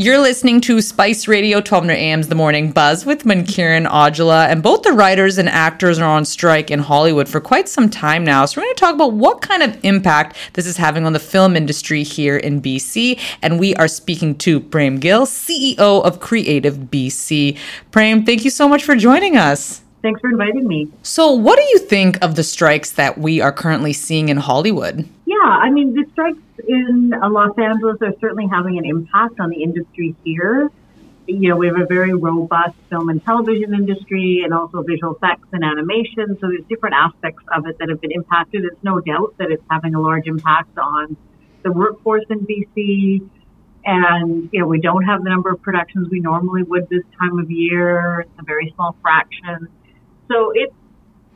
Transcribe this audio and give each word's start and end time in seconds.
You're 0.00 0.20
listening 0.20 0.60
to 0.60 0.80
Spice 0.80 1.26
Radio 1.26 1.56
1200 1.56 1.92
AM's 1.94 2.28
The 2.28 2.36
Morning 2.36 2.70
Buzz 2.70 3.04
with 3.04 3.24
Mankiran 3.24 3.84
Aujla, 3.88 4.46
and 4.46 4.62
both 4.62 4.82
the 4.82 4.92
writers 4.92 5.38
and 5.38 5.48
actors 5.48 5.98
are 5.98 6.08
on 6.08 6.24
strike 6.24 6.70
in 6.70 6.78
Hollywood 6.78 7.28
for 7.28 7.40
quite 7.40 7.68
some 7.68 7.90
time 7.90 8.22
now. 8.22 8.44
So 8.44 8.60
we're 8.60 8.66
going 8.66 8.74
to 8.76 8.80
talk 8.80 8.94
about 8.94 9.14
what 9.14 9.40
kind 9.40 9.60
of 9.60 9.76
impact 9.84 10.36
this 10.52 10.66
is 10.66 10.76
having 10.76 11.04
on 11.04 11.14
the 11.14 11.18
film 11.18 11.56
industry 11.56 12.04
here 12.04 12.36
in 12.36 12.62
BC. 12.62 13.18
And 13.42 13.58
we 13.58 13.74
are 13.74 13.88
speaking 13.88 14.36
to 14.36 14.60
Prem 14.60 15.00
Gill, 15.00 15.26
CEO 15.26 16.04
of 16.04 16.20
Creative 16.20 16.76
BC. 16.76 17.58
Prem, 17.90 18.24
thank 18.24 18.44
you 18.44 18.50
so 18.50 18.68
much 18.68 18.84
for 18.84 18.94
joining 18.94 19.36
us. 19.36 19.82
Thanks 20.02 20.20
for 20.20 20.30
inviting 20.30 20.68
me. 20.68 20.92
So, 21.02 21.32
what 21.32 21.58
do 21.58 21.64
you 21.64 21.80
think 21.80 22.22
of 22.22 22.36
the 22.36 22.44
strikes 22.44 22.92
that 22.92 23.18
we 23.18 23.40
are 23.40 23.50
currently 23.50 23.92
seeing 23.92 24.28
in 24.28 24.36
Hollywood? 24.36 25.08
Yeah, 25.26 25.36
I 25.42 25.70
mean, 25.70 25.92
the 25.94 26.04
strikes 26.12 26.38
in 26.66 27.12
uh, 27.12 27.28
Los 27.30 27.56
Angeles 27.58 27.98
are 28.02 28.14
certainly 28.20 28.46
having 28.50 28.78
an 28.78 28.84
impact 28.84 29.40
on 29.40 29.50
the 29.50 29.62
industry 29.62 30.14
here. 30.24 30.70
You 31.26 31.50
know, 31.50 31.56
we 31.56 31.66
have 31.66 31.78
a 31.78 31.86
very 31.86 32.14
robust 32.14 32.76
film 32.88 33.10
and 33.10 33.22
television 33.22 33.74
industry 33.74 34.42
and 34.44 34.54
also 34.54 34.82
visual 34.82 35.14
effects 35.14 35.48
and 35.52 35.62
animation. 35.62 36.38
So 36.40 36.48
there's 36.48 36.64
different 36.68 36.94
aspects 36.94 37.44
of 37.54 37.66
it 37.66 37.78
that 37.78 37.90
have 37.90 38.00
been 38.00 38.12
impacted. 38.12 38.64
It's 38.64 38.82
no 38.82 39.00
doubt 39.00 39.34
that 39.38 39.50
it's 39.50 39.62
having 39.70 39.94
a 39.94 40.00
large 40.00 40.26
impact 40.26 40.78
on 40.78 41.16
the 41.62 41.72
workforce 41.72 42.24
in 42.30 42.46
BC. 42.46 43.28
And, 43.84 44.48
you 44.52 44.60
know, 44.60 44.66
we 44.66 44.80
don't 44.80 45.04
have 45.04 45.22
the 45.22 45.30
number 45.30 45.50
of 45.50 45.60
productions 45.60 46.08
we 46.10 46.20
normally 46.20 46.62
would 46.62 46.88
this 46.88 47.04
time 47.20 47.38
of 47.38 47.50
year. 47.50 48.20
It's 48.20 48.38
a 48.38 48.44
very 48.44 48.72
small 48.74 48.96
fraction. 49.02 49.68
So 50.30 50.52
it's, 50.54 50.74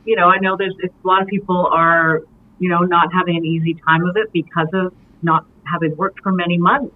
you 0.05 0.15
know, 0.15 0.27
I 0.27 0.39
know 0.39 0.57
there's 0.57 0.75
a 0.83 1.07
lot 1.07 1.21
of 1.21 1.27
people 1.27 1.67
are, 1.71 2.21
you 2.59 2.69
know, 2.69 2.79
not 2.79 3.13
having 3.13 3.37
an 3.37 3.45
easy 3.45 3.75
time 3.75 4.05
of 4.05 4.17
it 4.17 4.31
because 4.33 4.67
of 4.73 4.93
not 5.23 5.45
having 5.71 5.95
worked 5.95 6.21
for 6.21 6.31
many 6.31 6.57
months. 6.57 6.95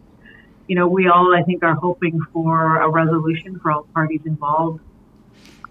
You 0.68 0.76
know, 0.76 0.88
we 0.88 1.08
all, 1.08 1.34
I 1.34 1.44
think, 1.44 1.64
are 1.64 1.76
hoping 1.76 2.20
for 2.34 2.82
a 2.82 2.90
resolution 2.90 3.60
for 3.60 3.72
all 3.72 3.84
parties 3.94 4.22
involved 4.26 4.82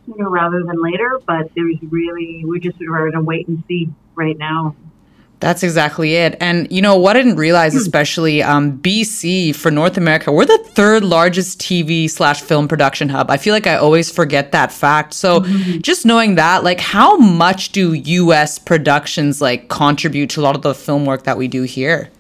sooner 0.06 0.28
rather 0.28 0.62
than 0.62 0.82
later. 0.82 1.20
But 1.26 1.50
there's 1.54 1.76
really, 1.82 2.42
we're 2.44 2.60
just 2.60 2.78
sort 2.78 2.88
of 2.88 2.94
are 2.94 3.08
in 3.08 3.14
a 3.14 3.22
wait 3.22 3.46
and 3.48 3.62
see 3.68 3.90
right 4.14 4.38
now. 4.38 4.74
That's 5.38 5.62
exactly 5.62 6.14
it. 6.14 6.36
And 6.40 6.70
you 6.72 6.80
know 6.80 6.96
what 6.96 7.14
I 7.14 7.20
didn't 7.20 7.36
realize, 7.36 7.74
hmm. 7.74 7.80
especially 7.80 8.42
um, 8.42 8.78
BC 8.78 9.54
for 9.54 9.70
North 9.70 9.98
America, 9.98 10.32
we're 10.32 10.46
the 10.46 10.58
third 10.58 11.04
largest 11.04 11.60
TV 11.60 12.08
slash 12.08 12.40
film 12.40 12.68
production 12.68 13.10
hub. 13.10 13.30
I 13.30 13.36
feel 13.36 13.52
like 13.52 13.66
I 13.66 13.76
always 13.76 14.10
forget 14.10 14.52
that 14.52 14.72
fact. 14.72 15.12
So 15.12 15.40
mm-hmm. 15.40 15.80
just 15.80 16.06
knowing 16.06 16.36
that, 16.36 16.64
like, 16.64 16.80
how 16.80 17.16
much 17.18 17.72
do 17.72 17.92
U.S. 17.92 18.58
productions 18.58 19.42
like 19.42 19.68
contribute 19.68 20.30
to 20.30 20.40
a 20.40 20.42
lot 20.42 20.56
of 20.56 20.62
the 20.62 20.74
film 20.74 21.04
work 21.04 21.24
that 21.24 21.36
we 21.36 21.48
do 21.48 21.64
here? 21.64 22.10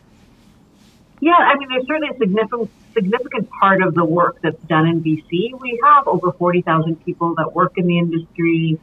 Yeah, 1.26 1.32
I 1.34 1.58
mean, 1.58 1.68
there's 1.68 1.84
certainly 1.88 2.10
a 2.14 2.18
significant 2.18 2.70
significant 2.94 3.50
part 3.50 3.82
of 3.82 3.96
the 3.96 4.04
work 4.04 4.38
that's 4.44 4.62
done 4.68 4.86
in 4.86 5.02
BC. 5.02 5.58
We 5.60 5.80
have 5.82 6.06
over 6.06 6.30
40,000 6.30 7.04
people 7.04 7.34
that 7.34 7.52
work 7.52 7.72
in 7.76 7.88
the 7.88 7.98
industry. 7.98 8.78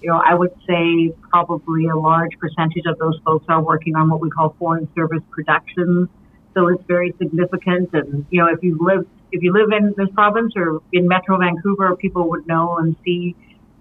You 0.00 0.08
know, 0.08 0.16
I 0.16 0.32
would 0.32 0.54
say 0.66 1.14
probably 1.28 1.88
a 1.88 1.94
large 1.94 2.30
percentage 2.38 2.86
of 2.86 2.96
those 2.98 3.20
folks 3.26 3.44
are 3.50 3.62
working 3.62 3.94
on 3.94 4.08
what 4.08 4.22
we 4.22 4.30
call 4.30 4.56
foreign 4.58 4.88
service 4.94 5.22
productions. 5.32 6.08
So 6.54 6.68
it's 6.68 6.82
very 6.88 7.12
significant. 7.18 7.90
And, 7.92 8.24
you 8.30 8.40
know, 8.40 8.48
if 8.48 8.62
you 8.62 8.78
live, 8.80 9.06
if 9.30 9.42
you 9.42 9.52
live 9.52 9.70
in 9.78 9.92
this 9.94 10.08
province 10.14 10.54
or 10.56 10.80
in 10.94 11.06
Metro 11.06 11.36
Vancouver, 11.36 11.94
people 11.96 12.30
would 12.30 12.46
know 12.46 12.78
and 12.78 12.96
see 13.04 13.36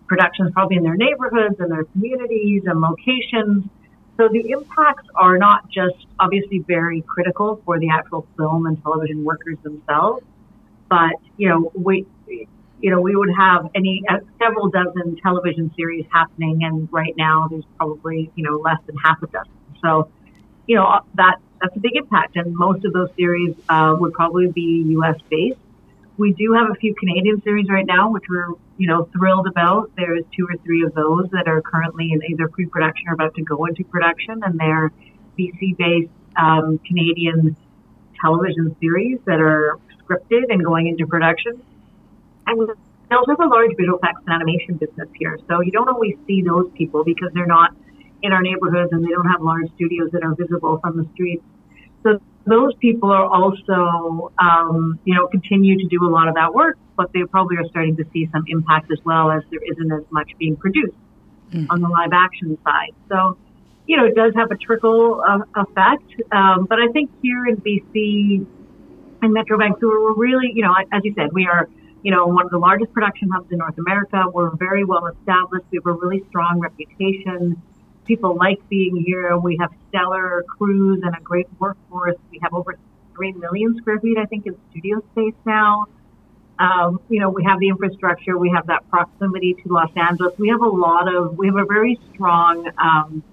productions 0.08 0.52
probably 0.52 0.76
in 0.76 0.84
their 0.84 0.98
neighborhoods 0.98 1.56
and 1.59 1.72
their 1.72 1.86
communities 1.86 2.64
and 2.66 2.82
locations. 2.82 3.64
So 4.17 4.28
the 4.28 4.52
impacts 4.52 5.08
are 5.16 5.38
not 5.38 5.70
just 5.70 6.06
obviously 6.20 6.59
very 6.59 7.02
critical 7.02 7.62
for 7.66 7.80
the 7.80 7.90
actual 7.90 8.28
film 8.38 8.66
and 8.66 8.81
television 8.84 9.23
workers 9.23 9.58
themselves, 9.64 10.23
but 10.90 11.14
you 11.38 11.50
know 11.50 11.72
we 11.76 12.06
you 12.28 12.92
know 12.92 13.02
we 13.02 13.16
would 13.16 13.34
have 13.38 13.70
any 13.73 14.04
uh, 14.09 14.17
several 14.39 14.70
dozen 14.70 15.17
television 15.22 15.72
series 15.76 16.06
happening, 16.12 16.64
and 16.64 16.88
right 16.92 17.16
now 17.17 17.48
there's 17.50 17.66
probably 17.78 18.32
you 18.36 18.44
know 18.44 18.58
less 18.58 18.80
than 18.86 18.95
half 18.98 19.22
a 19.23 19.27
dozen. 19.27 19.52
So 19.82 20.10
you 20.67 20.76
know 20.76 20.99
that 21.16 21.38
that's 21.61 21.76
a 21.76 21.80
big 21.80 21.95
impact, 21.95 22.36
and 22.36 22.55
most 22.55 22.86
of 22.86 22.93
those 22.93 23.10
series 23.16 23.55
uh, 23.70 23.95
would 23.99 24.14
probably 24.14 24.52
be 24.52 24.83
U.S. 24.89 25.16
based. 25.30 25.60
We 26.21 26.33
do 26.33 26.54
have 26.54 26.70
a 26.70 26.76
few 26.76 26.93
Canadian 26.93 27.42
series 27.42 27.67
right 27.67 27.86
now, 27.87 28.11
which 28.11 28.26
we're, 28.30 28.49
you 28.77 28.86
know, 28.86 29.09
thrilled 29.11 29.48
about. 29.48 29.89
There's 29.98 30.23
two 30.37 30.45
or 30.45 30.55
three 30.64 30.83
of 30.83 30.93
those 30.93 31.27
that 31.32 31.48
are 31.48 31.64
currently 31.64 32.11
in 32.11 32.21
either 32.30 32.48
pre-production 32.48 33.08
or 33.08 33.15
about 33.15 33.33
to 33.33 33.42
go 33.42 33.65
into 33.65 33.83
production, 33.86 34.39
and 34.43 34.60
they're 34.60 34.92
BC-based 35.39 36.11
um, 36.37 36.80
Canadian 36.86 37.58
television 38.21 38.76
series 38.80 39.17
that 39.26 39.42
are 39.42 39.80
scripted 39.98 40.43
and 40.49 40.64
going 40.64 40.86
into 40.86 41.08
production. 41.08 41.60
And 42.45 42.60
we 42.60 42.67
also 43.10 43.31
have 43.31 43.39
a 43.39 43.48
large 43.48 43.71
visual 43.76 43.98
effects 43.98 44.21
and 44.27 44.36
animation 44.36 44.76
business 44.76 45.10
here, 45.15 45.39
so 45.49 45.61
you 45.61 45.71
don't 45.71 45.89
always 45.89 46.14
see 46.27 46.43
those 46.43 46.70
people 46.77 47.04
because 47.04 47.31
they're 47.33 47.48
not 47.48 47.76
in 48.21 48.31
our 48.31 48.43
neighborhoods 48.43 48.92
and 48.92 49.04
they 49.04 49.10
don't 49.10 49.26
have 49.26 49.42
large 49.42 49.73
studios 49.73 50.11
that 50.11 50.21
are 50.21 50.36
visible 50.36 50.77
from 50.83 50.98
the 50.98 51.10
streets. 51.15 51.43
So 52.04 52.21
those 52.46 52.74
people 52.76 53.12
are 53.12 53.26
also, 53.26 54.32
um, 54.40 55.00
you 55.06 55.14
know, 55.14 55.28
continue 55.28 55.78
to 55.78 55.88
do 55.88 56.04
a 56.04 56.10
lot 56.10 56.28
of 56.28 56.36
that 56.36 56.54
work, 56.54 56.78
but 56.96 57.12
they 57.14 57.24
probably 57.24 57.58
are 57.58 57.68
starting 57.70 57.96
to 57.98 58.06
see 58.12 58.28
some 58.32 58.44
impact 58.48 58.92
as 58.92 59.00
well 59.06 59.32
as 59.32 59.44
there 59.52 59.60
isn't 59.72 59.92
as 59.92 60.04
much 60.12 60.32
being 60.40 60.56
produced 60.56 60.98
mm. 61.52 61.68
on 61.70 61.82
the 61.82 61.88
live 61.88 62.12
action 62.14 62.58
side. 62.64 62.94
So, 63.10 63.38
you 63.88 63.98
know, 63.98 64.06
it 64.06 64.16
does 64.16 64.34
have 64.36 64.52
a 64.52 64.58
trickle 64.58 65.24
of 65.24 65.42
effect. 65.56 66.04
Um, 66.32 66.66
but 66.66 66.80
I 66.80 66.88
think 66.92 67.12
here 67.22 67.46
in 67.46 67.58
BC 67.58 68.46
and 69.22 69.34
Metro 69.34 69.58
Vancouver, 69.58 70.02
we're 70.02 70.16
really, 70.16 70.52
you 70.54 70.64
know, 70.64 70.73
as 70.92 71.02
you 71.04 71.14
said, 71.16 71.34
we 71.34 71.46
are, 71.46 71.70
you 72.02 72.12
know, 72.12 72.26
one 72.26 72.46
of 72.46 72.52
the 72.52 72.58
largest 72.58 72.92
production 72.94 73.30
hubs 73.30 73.52
in 73.52 73.60
North 73.60 73.78
America. 73.78 74.23
We're 74.34 74.56
very 74.56 74.84
well 74.84 75.06
established. 75.08 75.66
We 75.72 75.78
have 75.78 75.86
a 75.86 75.92
really 75.92 76.23
strong 76.30 76.60
reputation 76.60 77.62
people 78.11 78.36
like 78.36 78.60
being 78.67 79.02
here. 79.05 79.38
We 79.38 79.55
have 79.61 79.72
stellar 79.88 80.44
crews 80.44 80.99
and 81.02 81.16
a 81.16 81.22
great 81.22 81.48
workforce. 81.60 82.17
We 82.30 82.39
have 82.44 82.54
over 82.54 82.76
3 83.16 83.32
million 83.33 83.77
square 83.77 84.02
feet, 84.02 84.17
I 84.17 84.26
think, 84.26 84.45
in 84.45 84.58
studio 84.70 85.02
space 85.14 85.39
now. 85.45 85.86
Um, 86.60 86.99
you 87.08 87.22
know, 87.22 87.30
we 87.30 87.45
have 87.45 87.61
the 87.61 87.70
infrastructure. 87.70 88.38
We 88.38 88.52
have 88.54 88.67
that 88.67 88.89
proximity 88.89 89.54
to 89.64 89.73
Los 89.73 89.92
Angeles. 89.95 90.33
We 90.38 90.49
have 90.49 90.61
a 90.61 90.67
lot 90.67 91.08
of, 91.08 91.38
we 91.38 91.48
have 91.48 91.55
a 91.55 91.64
very 91.64 91.98
strong 92.14 92.70
um, 92.77 93.23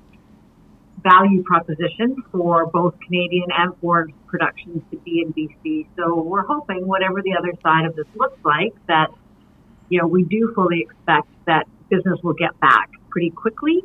value 1.03 1.43
proposition 1.43 2.23
for 2.31 2.67
both 2.67 2.95
Canadian 3.01 3.49
and 3.51 3.77
foreign 3.81 4.15
productions 4.29 4.85
to 4.93 4.97
be 4.99 5.23
in 5.23 5.33
BC. 5.33 5.89
So 5.97 6.23
we're 6.23 6.47
hoping, 6.47 6.87
whatever 6.87 7.21
the 7.21 7.35
other 7.37 7.53
side 7.65 7.85
of 7.85 7.97
this 7.97 8.07
looks 8.15 8.39
like, 8.45 8.75
that, 8.87 9.09
you 9.89 10.01
know, 10.01 10.07
we 10.07 10.23
do 10.23 10.53
fully 10.55 10.83
expect 10.83 11.27
that 11.49 11.67
business 11.91 12.21
will 12.23 12.35
get 12.35 12.59
back 12.61 12.91
pretty 13.11 13.31
quickly 13.31 13.83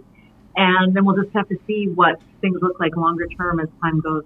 and 0.55 0.93
then 0.93 1.05
we'll 1.05 1.21
just 1.21 1.33
have 1.33 1.47
to 1.49 1.57
see 1.67 1.87
what 1.87 2.19
things 2.41 2.59
look 2.61 2.79
like 2.79 2.95
longer 2.95 3.27
term 3.27 3.59
as 3.59 3.69
time 3.81 3.99
goes. 3.99 4.23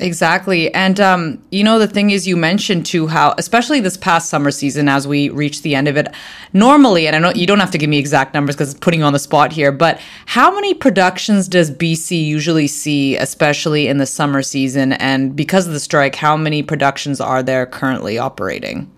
Exactly. 0.00 0.72
And, 0.74 0.98
um, 0.98 1.42
you 1.50 1.62
know, 1.62 1.78
the 1.78 1.86
thing 1.86 2.10
is, 2.10 2.26
you 2.26 2.36
mentioned 2.36 2.86
too 2.86 3.06
how, 3.06 3.34
especially 3.36 3.80
this 3.80 3.98
past 3.98 4.30
summer 4.30 4.50
season, 4.50 4.88
as 4.88 5.06
we 5.06 5.28
reach 5.28 5.60
the 5.60 5.74
end 5.74 5.88
of 5.88 5.96
it, 5.96 6.08
normally, 6.54 7.06
and 7.06 7.14
I 7.14 7.18
know 7.18 7.32
you 7.34 7.46
don't 7.46 7.60
have 7.60 7.70
to 7.72 7.78
give 7.78 7.90
me 7.90 7.98
exact 7.98 8.32
numbers 8.32 8.56
because 8.56 8.70
it's 8.70 8.80
putting 8.80 9.00
you 9.00 9.06
on 9.06 9.12
the 9.12 9.18
spot 9.18 9.52
here, 9.52 9.70
but 9.70 10.00
how 10.24 10.54
many 10.54 10.72
productions 10.72 11.48
does 11.48 11.70
BC 11.70 12.24
usually 12.24 12.66
see, 12.66 13.16
especially 13.16 13.88
in 13.88 13.98
the 13.98 14.06
summer 14.06 14.42
season? 14.42 14.94
And 14.94 15.36
because 15.36 15.66
of 15.66 15.74
the 15.74 15.80
strike, 15.80 16.14
how 16.14 16.34
many 16.34 16.62
productions 16.62 17.20
are 17.20 17.42
there 17.42 17.66
currently 17.66 18.16
operating? 18.16 18.90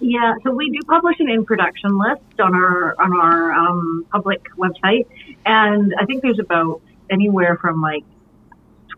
Yeah, 0.00 0.34
so 0.42 0.50
we 0.50 0.68
do 0.68 0.80
publish 0.86 1.16
an 1.20 1.30
in 1.30 1.46
production 1.46 1.98
list 1.98 2.38
on 2.38 2.54
our 2.54 2.94
on 3.00 3.18
our 3.18 3.52
um, 3.52 4.04
public 4.12 4.42
website, 4.58 5.06
and 5.44 5.94
I 5.98 6.04
think 6.06 6.22
there's 6.22 6.38
about 6.38 6.80
anywhere 7.10 7.56
from 7.56 7.80
like 7.80 8.04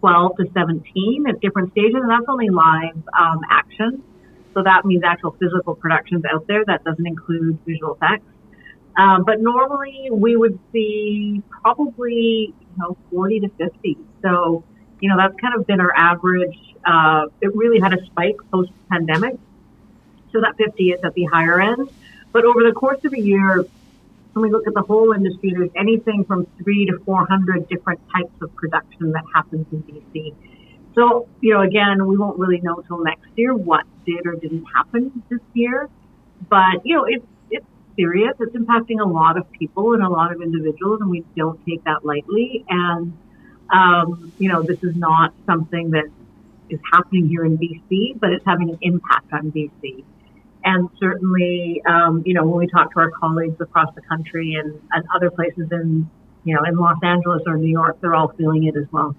12 0.00 0.36
to 0.36 0.50
17 0.52 1.26
at 1.28 1.40
different 1.40 1.72
stages, 1.72 1.94
and 1.94 2.10
that's 2.10 2.26
only 2.28 2.48
live 2.48 2.96
um, 3.18 3.40
action. 3.50 4.02
So 4.54 4.62
that 4.62 4.84
means 4.84 5.02
actual 5.04 5.32
physical 5.32 5.74
productions 5.74 6.24
out 6.24 6.46
there. 6.46 6.64
That 6.64 6.84
doesn't 6.84 7.06
include 7.06 7.58
visual 7.66 7.94
effects. 7.94 8.26
Um, 8.96 9.24
but 9.24 9.40
normally 9.40 10.08
we 10.10 10.36
would 10.36 10.58
see 10.72 11.42
probably 11.50 12.54
you 12.58 12.76
know 12.78 12.96
40 13.10 13.40
to 13.40 13.48
50. 13.50 13.98
So 14.22 14.64
you 15.00 15.10
know 15.10 15.16
that's 15.18 15.38
kind 15.40 15.54
of 15.54 15.66
been 15.66 15.80
our 15.80 15.94
average. 15.94 16.58
Uh, 16.84 17.26
it 17.40 17.54
really 17.54 17.80
had 17.80 17.92
a 17.92 18.04
spike 18.06 18.36
post 18.50 18.70
pandemic 18.88 19.36
so 20.32 20.40
that 20.40 20.56
50 20.56 20.90
is 20.90 21.00
at 21.04 21.14
the 21.14 21.24
higher 21.24 21.60
end. 21.60 21.90
But 22.32 22.44
over 22.44 22.62
the 22.62 22.72
course 22.72 23.04
of 23.04 23.12
a 23.12 23.20
year, 23.20 23.64
when 24.36 24.50
we 24.50 24.52
look 24.52 24.66
at 24.66 24.74
the 24.74 24.82
whole 24.82 25.14
industry, 25.14 25.54
there's 25.56 25.70
anything 25.76 26.22
from 26.26 26.46
three 26.62 26.84
to 26.84 26.98
400 27.06 27.68
different 27.68 28.00
types 28.14 28.34
of 28.42 28.54
production 28.54 29.12
that 29.12 29.24
happens 29.34 29.66
in 29.72 29.82
BC. 29.82 30.34
So, 30.94 31.26
you 31.40 31.54
know, 31.54 31.62
again, 31.62 32.06
we 32.06 32.18
won't 32.18 32.38
really 32.38 32.60
know 32.60 32.82
till 32.86 33.02
next 33.02 33.28
year 33.36 33.54
what 33.54 33.84
did 34.04 34.26
or 34.26 34.34
didn't 34.34 34.66
happen 34.74 35.22
this 35.30 35.40
year. 35.54 35.88
But, 36.50 36.84
you 36.84 36.96
know, 36.96 37.04
it's, 37.04 37.24
it's 37.50 37.64
serious. 37.96 38.34
It's 38.38 38.54
impacting 38.54 39.00
a 39.00 39.08
lot 39.08 39.38
of 39.38 39.50
people 39.52 39.94
and 39.94 40.02
a 40.02 40.08
lot 40.10 40.32
of 40.32 40.42
individuals, 40.42 41.00
and 41.00 41.08
we 41.08 41.24
don't 41.34 41.58
take 41.64 41.82
that 41.84 42.04
lightly. 42.04 42.62
And, 42.68 43.16
um, 43.72 44.34
you 44.38 44.50
know, 44.50 44.62
this 44.62 44.82
is 44.82 44.94
not 44.96 45.32
something 45.46 45.92
that 45.92 46.10
is 46.68 46.80
happening 46.92 47.26
here 47.26 47.46
in 47.46 47.56
BC, 47.56 48.20
but 48.20 48.32
it's 48.32 48.44
having 48.44 48.68
an 48.68 48.78
impact 48.82 49.32
on 49.32 49.50
BC. 49.50 50.04
And 50.66 50.90
certainly, 50.98 51.80
um, 51.86 52.24
you 52.26 52.34
know, 52.34 52.44
when 52.44 52.58
we 52.58 52.66
talk 52.66 52.92
to 52.94 52.98
our 52.98 53.10
colleagues 53.12 53.60
across 53.60 53.94
the 53.94 54.00
country 54.02 54.54
and, 54.54 54.82
and 54.90 55.04
other 55.14 55.30
places 55.30 55.70
in, 55.70 56.10
you 56.42 56.54
know, 56.56 56.62
in 56.64 56.76
Los 56.76 56.98
Angeles 57.04 57.42
or 57.46 57.56
New 57.56 57.70
York, 57.70 58.00
they're 58.00 58.16
all 58.16 58.28
feeling 58.36 58.64
it 58.64 58.76
as 58.76 58.90
well. 58.90 59.14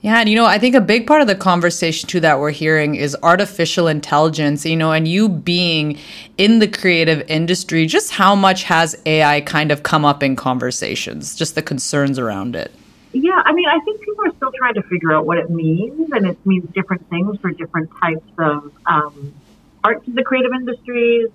Yeah, 0.00 0.20
and 0.20 0.30
you 0.30 0.36
know, 0.36 0.46
I 0.46 0.58
think 0.58 0.74
a 0.74 0.80
big 0.80 1.06
part 1.06 1.20
of 1.20 1.26
the 1.28 1.34
conversation 1.34 2.08
too 2.08 2.20
that 2.20 2.40
we're 2.40 2.50
hearing 2.50 2.94
is 2.94 3.14
artificial 3.22 3.86
intelligence, 3.86 4.64
you 4.64 4.74
know, 4.74 4.92
and 4.92 5.06
you 5.06 5.28
being 5.28 5.98
in 6.38 6.60
the 6.60 6.66
creative 6.66 7.22
industry, 7.28 7.84
just 7.84 8.12
how 8.12 8.34
much 8.34 8.62
has 8.64 8.96
AI 9.04 9.42
kind 9.42 9.70
of 9.70 9.82
come 9.82 10.06
up 10.06 10.22
in 10.22 10.34
conversations, 10.34 11.36
just 11.36 11.54
the 11.54 11.62
concerns 11.62 12.18
around 12.18 12.56
it? 12.56 12.72
Yeah, 13.12 13.42
I 13.44 13.52
mean, 13.52 13.68
I 13.68 13.78
think 13.80 14.00
people 14.00 14.24
are 14.24 14.34
still 14.36 14.52
trying 14.52 14.74
to 14.74 14.82
figure 14.84 15.12
out 15.12 15.26
what 15.26 15.36
it 15.36 15.50
means, 15.50 16.10
and 16.12 16.26
it 16.26 16.38
means 16.46 16.66
different 16.72 17.06
things 17.10 17.38
for 17.40 17.50
different 17.50 17.90
types 18.00 18.26
of 18.38 18.72
um, 18.86 19.34
parts 19.82 20.06
of 20.06 20.14
the 20.14 20.22
creative 20.22 20.52
industries. 20.52 21.28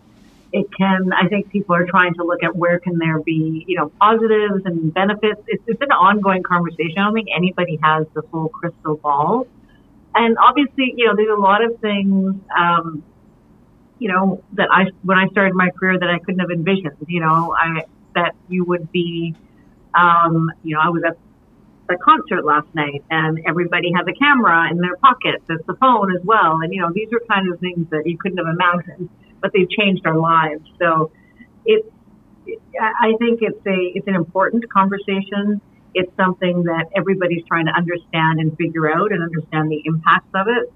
It 0.53 0.67
can, 0.71 1.11
I 1.11 1.27
think 1.27 1.49
people 1.49 1.75
are 1.75 1.85
trying 1.85 2.13
to 2.13 2.23
look 2.23 2.41
at 2.43 2.55
where 2.55 2.79
can 2.79 2.97
there 2.97 3.19
be, 3.19 3.65
you 3.67 3.77
know, 3.77 3.91
positives 3.99 4.65
and 4.65 4.93
benefits. 4.93 5.41
It's, 5.47 5.63
it's 5.67 5.81
an 5.81 5.91
ongoing 5.91 6.43
conversation. 6.43 6.97
I 6.97 7.05
don't 7.05 7.13
think 7.13 7.27
anybody 7.35 7.77
has 7.83 8.07
the 8.13 8.21
full 8.23 8.49
crystal 8.49 8.95
ball. 8.95 9.47
And 10.13 10.37
obviously, 10.37 10.93
you 10.95 11.07
know, 11.07 11.15
there's 11.15 11.37
a 11.37 11.41
lot 11.41 11.61
of 11.63 11.77
things, 11.79 12.35
um, 12.57 13.03
you 13.99 14.07
know, 14.09 14.43
that 14.53 14.69
I, 14.71 14.91
when 15.03 15.17
I 15.17 15.27
started 15.27 15.55
my 15.55 15.71
career 15.71 15.99
that 15.99 16.09
I 16.09 16.19
couldn't 16.19 16.39
have 16.39 16.51
envisioned, 16.51 16.95
you 17.07 17.19
know, 17.19 17.53
I, 17.57 17.83
that 18.13 18.35
you 18.47 18.63
would 18.63 18.91
be, 18.93 19.35
um, 19.93 20.51
you 20.63 20.75
know, 20.75 20.81
I 20.81 20.89
was 20.89 21.03
at 21.05 21.17
the 21.87 21.97
concert 21.97 22.45
last 22.45 22.67
night 22.73 23.03
and 23.11 23.39
everybody 23.47 23.91
has 23.95 24.05
a 24.07 24.13
camera 24.13 24.69
in 24.71 24.77
their 24.77 24.95
pocket 24.97 25.41
that's 25.47 25.65
the 25.67 25.75
phone 25.75 26.15
as 26.15 26.23
well. 26.23 26.59
And, 26.61 26.73
you 26.73 26.81
know, 26.81 26.91
these 26.93 27.09
are 27.13 27.19
kind 27.29 27.51
of 27.51 27.59
things 27.59 27.87
that 27.91 28.03
you 28.05 28.17
couldn't 28.17 28.37
have 28.37 28.47
imagined, 28.47 29.09
but 29.41 29.51
they've 29.53 29.69
changed 29.69 30.05
our 30.05 30.17
lives. 30.17 30.63
So 30.79 31.11
it's, 31.65 31.87
I 32.79 33.13
think 33.19 33.39
it's 33.41 33.65
a, 33.65 33.77
it's 33.95 34.07
an 34.07 34.15
important 34.15 34.69
conversation. 34.71 35.61
It's 35.93 36.11
something 36.17 36.63
that 36.63 36.87
everybody's 36.95 37.43
trying 37.45 37.65
to 37.67 37.71
understand 37.71 38.39
and 38.39 38.55
figure 38.57 38.91
out 38.91 39.11
and 39.11 39.23
understand 39.23 39.71
the 39.71 39.81
impacts 39.85 40.29
of 40.33 40.47
it. 40.47 40.71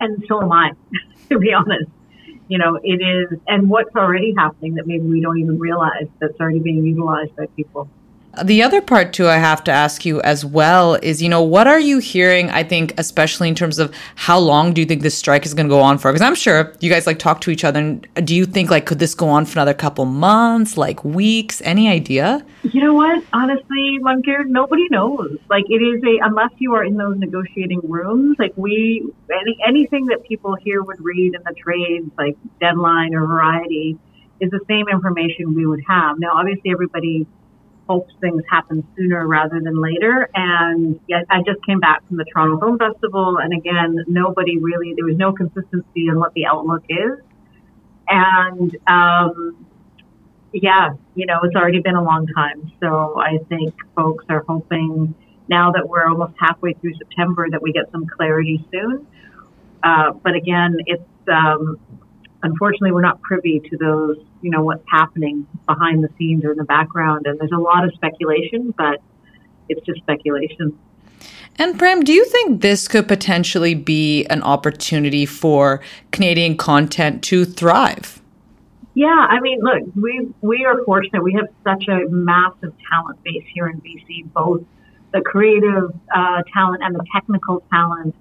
And 0.00 0.24
so 0.28 0.42
am 0.42 0.52
I, 0.52 0.72
to 1.30 1.38
be 1.38 1.52
honest. 1.52 1.90
You 2.48 2.58
know, 2.58 2.78
it 2.82 3.02
is, 3.02 3.40
and 3.48 3.68
what's 3.68 3.94
already 3.96 4.32
happening 4.36 4.74
that 4.74 4.86
maybe 4.86 5.04
we 5.04 5.20
don't 5.20 5.38
even 5.38 5.58
realize 5.58 6.06
that's 6.20 6.38
already 6.38 6.60
being 6.60 6.84
utilized 6.84 7.34
by 7.34 7.46
people. 7.56 7.88
The 8.44 8.62
other 8.62 8.82
part, 8.82 9.12
too, 9.12 9.28
I 9.28 9.36
have 9.36 9.64
to 9.64 9.72
ask 9.72 10.04
you 10.04 10.20
as 10.22 10.44
well 10.44 10.94
is, 10.96 11.22
you 11.22 11.28
know, 11.28 11.42
what 11.42 11.66
are 11.66 11.80
you 11.80 11.98
hearing? 11.98 12.50
I 12.50 12.62
think, 12.62 12.92
especially 12.98 13.48
in 13.48 13.54
terms 13.54 13.78
of 13.78 13.94
how 14.14 14.38
long 14.38 14.74
do 14.74 14.80
you 14.80 14.86
think 14.86 15.02
this 15.02 15.16
strike 15.16 15.46
is 15.46 15.54
going 15.54 15.66
to 15.66 15.70
go 15.70 15.80
on 15.80 15.98
for? 15.98 16.12
Because 16.12 16.26
I'm 16.26 16.34
sure 16.34 16.74
you 16.80 16.90
guys 16.90 17.06
like 17.06 17.18
talk 17.18 17.40
to 17.42 17.50
each 17.50 17.64
other. 17.64 17.78
And 17.78 18.06
uh, 18.16 18.20
do 18.20 18.34
you 18.34 18.44
think, 18.44 18.70
like, 18.70 18.84
could 18.84 18.98
this 18.98 19.14
go 19.14 19.28
on 19.28 19.46
for 19.46 19.52
another 19.58 19.74
couple 19.74 20.04
months, 20.04 20.76
like 20.76 21.04
weeks? 21.04 21.62
Any 21.64 21.88
idea? 21.88 22.44
You 22.62 22.82
know 22.82 22.94
what? 22.94 23.24
Honestly, 23.32 23.98
Munkir, 24.02 24.46
nobody 24.46 24.86
knows. 24.90 25.38
Like, 25.48 25.64
it 25.68 25.82
is 25.82 26.02
a, 26.04 26.26
unless 26.26 26.50
you 26.58 26.74
are 26.74 26.84
in 26.84 26.96
those 26.96 27.16
negotiating 27.18 27.80
rooms, 27.84 28.36
like, 28.38 28.52
we, 28.56 29.08
any, 29.32 29.56
anything 29.66 30.06
that 30.06 30.24
people 30.24 30.56
here 30.56 30.82
would 30.82 31.00
read 31.00 31.34
in 31.34 31.42
the 31.42 31.54
trades, 31.54 32.10
like 32.18 32.36
Deadline 32.60 33.14
or 33.14 33.26
Variety, 33.26 33.98
is 34.40 34.50
the 34.50 34.60
same 34.68 34.86
information 34.88 35.54
we 35.54 35.64
would 35.64 35.82
have. 35.88 36.18
Now, 36.18 36.32
obviously, 36.34 36.70
everybody 36.70 37.26
hopes 37.88 38.12
things 38.20 38.42
happen 38.50 38.86
sooner 38.96 39.26
rather 39.26 39.60
than 39.60 39.80
later. 39.80 40.28
And 40.34 41.00
I 41.30 41.42
just 41.46 41.64
came 41.64 41.80
back 41.80 42.06
from 42.06 42.16
the 42.16 42.24
Toronto 42.24 42.58
Film 42.58 42.78
Festival, 42.78 43.38
and 43.38 43.52
again, 43.52 44.04
nobody 44.06 44.58
really 44.58 44.94
there 44.94 45.04
was 45.04 45.16
no 45.16 45.32
consistency 45.32 46.08
in 46.08 46.18
what 46.18 46.34
the 46.34 46.46
outlook 46.46 46.84
is. 46.88 47.18
And 48.08 48.76
um, 48.86 49.66
yeah, 50.52 50.90
you 51.14 51.26
know, 51.26 51.40
it's 51.42 51.54
already 51.54 51.80
been 51.80 51.96
a 51.96 52.02
long 52.04 52.26
time, 52.28 52.72
so 52.80 53.18
I 53.18 53.38
think 53.48 53.74
folks 53.94 54.24
are 54.28 54.44
hoping 54.46 55.14
now 55.48 55.72
that 55.72 55.88
we're 55.88 56.06
almost 56.08 56.34
halfway 56.38 56.72
through 56.74 56.94
September 56.94 57.48
that 57.50 57.62
we 57.62 57.72
get 57.72 57.90
some 57.92 58.06
clarity 58.06 58.66
soon. 58.72 59.06
Uh, 59.82 60.12
but 60.12 60.34
again, 60.34 60.76
it's 60.86 61.02
um, 61.28 61.78
unfortunately, 62.46 62.92
we're 62.92 63.02
not 63.02 63.20
privy 63.20 63.60
to 63.60 63.76
those, 63.76 64.16
you 64.40 64.50
know, 64.50 64.62
what's 64.62 64.84
happening 64.90 65.46
behind 65.66 66.02
the 66.02 66.08
scenes 66.16 66.44
or 66.44 66.52
in 66.52 66.58
the 66.58 66.64
background. 66.64 67.26
And 67.26 67.38
there's 67.38 67.52
a 67.52 67.58
lot 67.58 67.84
of 67.84 67.92
speculation, 67.94 68.72
but 68.76 69.00
it's 69.68 69.84
just 69.84 69.98
speculation. 69.98 70.78
And 71.58 71.78
Prem, 71.78 72.04
do 72.04 72.12
you 72.12 72.24
think 72.24 72.60
this 72.60 72.86
could 72.86 73.08
potentially 73.08 73.74
be 73.74 74.26
an 74.26 74.42
opportunity 74.42 75.26
for 75.26 75.80
Canadian 76.12 76.56
content 76.56 77.22
to 77.24 77.44
thrive? 77.44 78.20
Yeah, 78.94 79.08
I 79.08 79.40
mean, 79.40 79.60
look, 79.60 79.82
we 79.94 80.28
we 80.40 80.64
are 80.64 80.82
fortunate. 80.84 81.22
We 81.22 81.34
have 81.34 81.48
such 81.64 81.84
a 81.88 82.08
massive 82.08 82.72
talent 82.90 83.22
base 83.24 83.44
here 83.52 83.68
in 83.68 83.80
BC, 83.80 84.32
both 84.32 84.62
the 85.12 85.20
creative 85.20 85.90
uh, 86.14 86.42
talent 86.52 86.82
and 86.82 86.94
the 86.94 87.04
technical 87.14 87.62
talent 87.70 88.14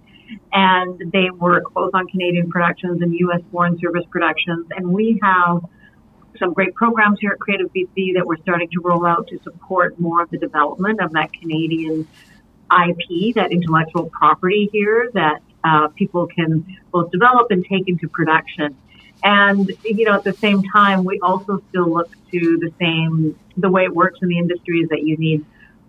and 0.54 1.12
they 1.12 1.30
work 1.30 1.74
both 1.74 1.94
on 1.94 2.08
Canadian 2.08 2.50
productions 2.50 3.02
and 3.02 3.14
U.S. 3.14 3.42
Foreign 3.52 3.78
Service 3.80 4.06
productions. 4.10 4.68
And 4.76 4.92
we 4.92 5.20
have 5.22 5.62
some 6.40 6.54
great 6.54 6.74
programs 6.76 7.20
here 7.20 7.32
at 7.32 7.40
Creative 7.40 7.72
BC 7.74 8.16
that 8.16 8.26
we're 8.26 8.38
starting 8.38 8.70
to 8.70 8.82
roll 8.82 9.06
out 9.06 9.28
to 9.28 9.40
support 9.44 10.00
more 10.00 10.22
of 10.22 10.30
the 10.30 10.38
development 10.38 11.02
of 11.02 11.12
that 11.14 11.32
Canadian 11.34 12.08
IP, 12.72 13.36
that 13.36 13.52
intellectual 13.52 14.10
property 14.10 14.70
here 14.72 15.10
that 15.14 15.42
uh, 15.64 15.88
people 15.90 16.28
can 16.28 16.66
both 16.92 17.12
develop 17.12 17.52
and 17.52 17.66
take 17.66 17.88
into 17.88 18.08
production. 18.08 18.78
And, 19.24 19.72
you 19.84 20.06
know, 20.06 20.14
at 20.14 20.24
the 20.24 20.34
same 20.34 20.62
time, 20.64 21.04
we 21.04 21.20
also 21.22 21.64
still 21.70 21.92
look 21.92 22.12
to 22.32 22.60
the 22.60 22.72
same, 22.80 23.38
the 23.58 23.70
way 23.70 23.86
it 23.86 23.96
works 23.96 24.20
in 24.22 24.28
the 24.28 24.38
industry 24.38 24.82
is 24.82 24.90
that 24.90 25.04
you 25.04 25.18
need 25.18 25.46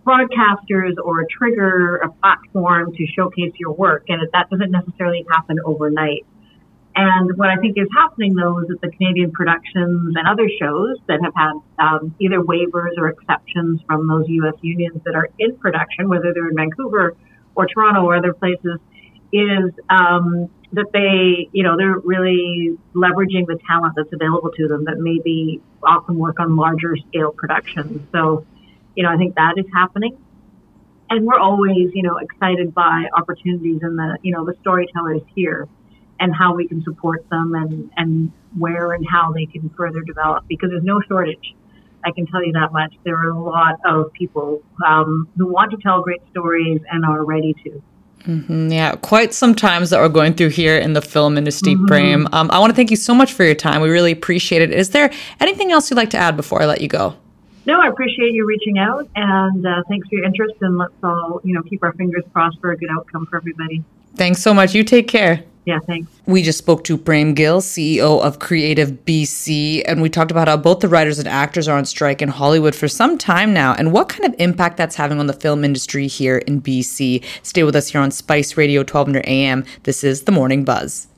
broadcasters 0.07 0.93
or 1.03 1.21
a 1.21 1.27
trigger 1.27 1.97
a 1.97 2.09
platform 2.09 2.93
to 2.95 3.05
showcase 3.07 3.51
your 3.59 3.73
work, 3.73 4.05
and 4.07 4.21
that 4.31 4.49
doesn't 4.49 4.71
necessarily 4.71 5.25
happen 5.29 5.57
overnight. 5.65 6.25
And 6.95 7.37
what 7.37 7.49
I 7.49 7.57
think 7.57 7.77
is 7.77 7.87
happening 7.95 8.33
though 8.33 8.59
is 8.59 8.67
that 8.69 8.81
the 8.81 8.89
Canadian 8.89 9.31
productions 9.31 10.15
and 10.15 10.27
other 10.27 10.49
shows 10.59 10.97
that 11.07 11.19
have 11.21 11.33
had 11.35 11.53
um, 11.77 12.15
either 12.19 12.41
waivers 12.41 12.97
or 12.97 13.09
exceptions 13.09 13.81
from 13.85 14.07
those 14.07 14.25
U.S. 14.27 14.55
unions 14.61 15.01
that 15.05 15.13
are 15.13 15.29
in 15.37 15.55
production, 15.57 16.09
whether 16.09 16.33
they're 16.33 16.49
in 16.49 16.55
Vancouver 16.55 17.15
or 17.55 17.67
Toronto 17.67 18.01
or 18.01 18.15
other 18.15 18.33
places, 18.33 18.79
is 19.31 19.71
um, 19.89 20.49
that 20.73 20.87
they, 20.91 21.49
you 21.51 21.63
know, 21.63 21.77
they're 21.77 21.99
really 21.99 22.77
leveraging 22.95 23.45
the 23.45 23.59
talent 23.67 23.93
that's 23.95 24.11
available 24.11 24.51
to 24.57 24.67
them 24.67 24.85
that 24.85 24.97
maybe 24.97 25.61
often 25.83 26.17
work 26.17 26.39
on 26.39 26.55
larger 26.55 26.95
scale 27.09 27.31
productions. 27.31 28.01
So 28.11 28.45
you 28.97 29.03
know, 29.03 29.09
I 29.09 29.15
think 29.15 29.35
that 29.35 29.53
is 29.57 29.65
happening. 29.73 30.17
And 31.09 31.25
we're 31.25 31.39
always, 31.39 31.91
you 31.93 32.01
know, 32.01 32.17
excited 32.17 32.73
by 32.73 33.05
opportunities 33.15 33.79
and 33.83 33.97
the, 33.97 34.17
you 34.23 34.33
know, 34.33 34.43
the 34.43 34.55
storytellers 34.59 35.21
here 35.35 35.69
and 36.19 36.35
how 36.35 36.55
we 36.55 36.67
can 36.67 36.83
support 36.83 37.23
them 37.29 37.53
and, 37.53 37.91
and 37.95 38.31
where 38.57 38.91
and 38.93 39.05
how 39.07 39.31
they 39.31 39.45
can 39.45 39.69
further 39.77 40.01
develop 40.01 40.45
because 40.49 40.71
there's 40.71 40.83
no 40.83 40.99
shortage. 41.07 41.55
I 42.03 42.11
can 42.11 42.25
tell 42.25 42.43
you 42.43 42.51
that 42.53 42.73
much. 42.73 42.93
There 43.05 43.15
are 43.15 43.29
a 43.29 43.39
lot 43.39 43.75
of 43.85 44.11
people 44.13 44.63
um, 44.85 45.29
who 45.37 45.47
want 45.47 45.71
to 45.71 45.77
tell 45.77 46.01
great 46.01 46.21
stories 46.31 46.81
and 46.91 47.05
are 47.05 47.23
ready 47.23 47.53
to. 47.65 47.81
Mm-hmm, 48.23 48.71
yeah, 48.71 48.95
quite 48.95 49.33
some 49.33 49.53
times 49.53 49.91
that 49.91 49.99
we're 50.01 50.09
going 50.09 50.33
through 50.33 50.49
here 50.49 50.75
in 50.77 50.93
the 50.93 51.01
film 51.01 51.37
industry, 51.37 51.75
mm 51.75 52.33
Um, 52.33 52.49
I 52.51 52.57
want 52.59 52.71
to 52.71 52.75
thank 52.75 52.89
you 52.89 52.97
so 52.97 53.13
much 53.13 53.31
for 53.31 53.43
your 53.43 53.55
time. 53.55 53.79
We 53.81 53.89
really 53.89 54.11
appreciate 54.11 54.63
it. 54.63 54.71
Is 54.71 54.89
there 54.89 55.11
anything 55.39 55.71
else 55.71 55.89
you'd 55.91 55.97
like 55.97 56.09
to 56.09 56.17
add 56.17 56.35
before 56.35 56.61
I 56.61 56.65
let 56.65 56.81
you 56.81 56.87
go? 56.87 57.15
No, 57.67 57.81
I 57.81 57.89
appreciate 57.89 58.31
you 58.31 58.45
reaching 58.45 58.79
out, 58.79 59.09
and 59.13 59.67
uh, 59.67 59.83
thanks 59.89 60.07
for 60.07 60.15
your 60.15 60.23
interest. 60.23 60.55
And 60.61 60.77
let's 60.77 60.93
all, 61.03 61.41
you 61.43 61.53
know, 61.53 61.61
keep 61.63 61.83
our 61.83 61.91
fingers 61.91 62.23
crossed 62.31 62.61
for 62.61 62.71
a 62.71 62.77
good 62.77 62.89
outcome 62.89 63.25
for 63.25 63.35
everybody. 63.35 63.83
Thanks 64.15 64.41
so 64.41 64.53
much. 64.53 64.73
You 64.73 64.85
take 64.85 65.09
care. 65.09 65.43
Yeah, 65.65 65.79
thanks. 65.79 66.09
We 66.25 66.43
just 66.43 66.59
spoke 66.59 66.85
to 66.85 66.97
Prem 66.97 67.33
Gill, 67.33 67.59
CEO 67.59 68.21
of 68.21 68.39
Creative 68.39 68.91
BC, 68.91 69.83
and 69.85 70.01
we 70.01 70.09
talked 70.09 70.31
about 70.31 70.47
how 70.47 70.55
both 70.55 70.79
the 70.79 70.87
writers 70.87 71.19
and 71.19 71.27
actors 71.27 71.67
are 71.67 71.77
on 71.77 71.83
strike 71.83 72.21
in 72.21 72.29
Hollywood 72.29 72.73
for 72.73 72.87
some 72.87 73.17
time 73.17 73.53
now 73.53 73.73
and 73.73 73.91
what 73.91 74.07
kind 74.07 74.33
of 74.33 74.39
impact 74.39 74.77
that's 74.77 74.95
having 74.95 75.19
on 75.19 75.27
the 75.27 75.33
film 75.33 75.65
industry 75.65 76.07
here 76.07 76.37
in 76.37 76.61
BC. 76.61 77.21
Stay 77.43 77.63
with 77.63 77.75
us 77.75 77.89
here 77.89 77.99
on 77.99 78.11
Spice 78.11 78.55
Radio 78.55 78.79
1200 78.79 79.25
AM. 79.27 79.65
This 79.83 80.05
is 80.05 80.21
The 80.21 80.31
Morning 80.31 80.63
Buzz. 80.63 81.05